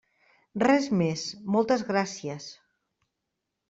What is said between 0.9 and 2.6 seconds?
més, moltes gràcies.